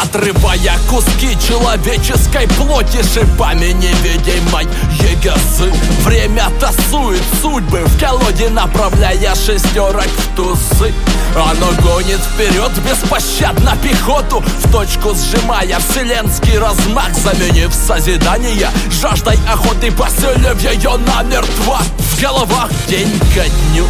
[0.00, 5.72] Отрывая куски человеческой плоти Шипами невидимой егозы
[6.04, 10.94] Время тасует судьбы в колоде Направляя шестерок в тузы
[11.34, 17.12] Оно гонит вперед беспощадно пехоту В точку сжимая вселенский размах.
[17.14, 18.70] Заменив созидание
[19.02, 21.78] жаждой охоты Поселив ее намертво.
[21.98, 23.84] В головах день ко дню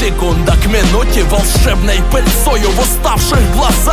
[0.00, 3.85] Секунда к минуте волшебной пыльцою В уставших глазах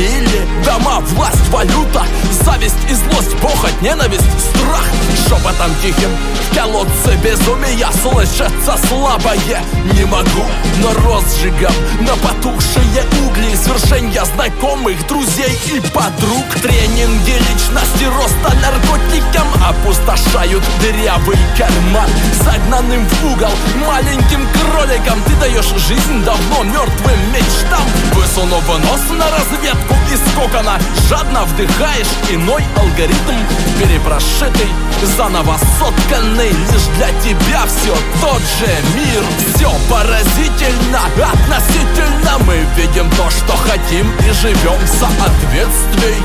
[0.00, 2.04] автомобили Дома, власть, валюта,
[2.44, 4.84] зависть и злость Похоть, ненависть, страх.
[5.26, 6.10] Шепотом тихим
[6.50, 9.62] в колодце безумия Слышится слабое.
[9.94, 10.44] Не могу,
[10.78, 16.44] но розжигом На потухшие угли Свершения знакомых, друзей и подруг.
[16.62, 22.10] Тренинги личности роста наркотикам Опустошают дырявый карман.
[22.44, 23.52] Загнанным в угол
[23.86, 27.84] маленьким кроликом Ты даешь жизнь давно мертвым мечтам.
[28.14, 29.49] Высунув нос на из
[30.40, 33.40] кокона Жадно вдыхаешь иной алгоритм
[33.78, 34.68] Перепрошитый,
[35.16, 37.64] заново сотканный Лишь для тебя.
[37.66, 39.22] Все тот же мир
[39.54, 41.00] Все поразительно,
[41.32, 42.59] относительно Мы
[43.20, 46.16] то, что хотим и живем в соответствии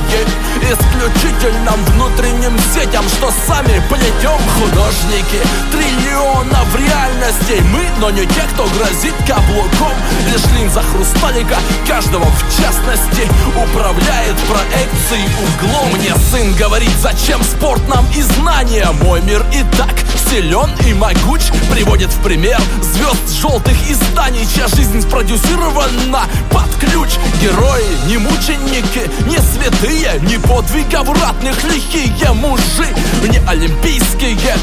[0.62, 5.42] Исключительным внутренним сетям Что сами плетем художники.
[5.72, 9.92] Триллионов реальностей Мы, но не те, кто грозит каблуком.
[10.32, 15.92] Лишь линза хрусталика каждого в частности Управляет проекцией углом.
[16.00, 18.22] Мне сын говорит, зачем спорт нам и
[18.56, 19.94] знания Мой мир и так
[20.30, 27.10] силен и могуч Приводит в пример звезд желтых изданий Чья жизнь спродюсирована под ключ.
[27.42, 32.88] Герои не мученики, не святые Не подвигов ратных лихие мужи
[33.28, 34.56] Не олимпийские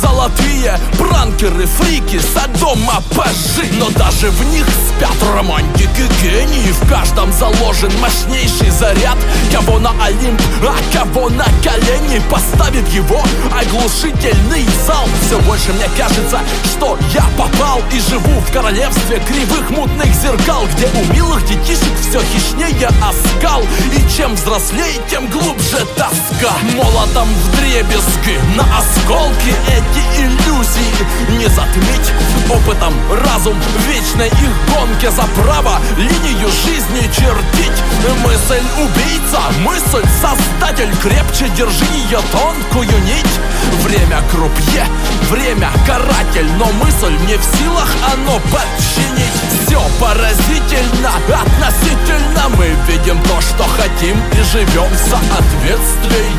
[0.00, 5.79] золотые Пранкеры, фрики, садома, пажи Но даже в них спят романтики,
[6.22, 9.18] гении В каждом заложен мощнейший заряд.
[9.52, 15.08] Кого на Олимп, а кого на колени Поставит его оглушительный зал.
[15.26, 20.86] Все больше мне кажется, что я попал И живу в королевстве кривых мутных зеркал Где
[20.86, 23.62] у милых детишек все хищнее оскал.
[23.92, 26.52] И чем взрослее, тем глубже тоска.
[26.76, 31.38] Молотом в дребезги на осколки эти иллюзии.
[31.38, 32.12] Не затмить
[32.50, 33.56] Опытом разум
[33.86, 37.82] вечной их гонке за право Линию жизни чертить.
[38.24, 43.40] Мысль убийца, мысль создатель Крепче держи ее тонкую нить.
[43.84, 44.84] Время крупье,
[45.30, 49.40] время каратель Но мысль не в силах оно подчинить.
[49.66, 56.30] Все поразительно, относительно Мы видим то, что хотим и живем в соответствии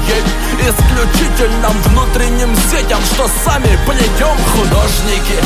[0.61, 5.39] Исключительным внутренним сетям, что сами плетем художники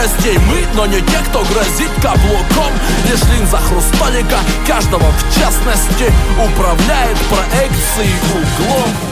[0.00, 2.72] Реальностей мы, но не те, кто грозит каблуком.
[3.06, 9.09] Лишь линза хрусталика каждого в частности Управляет проекцией углом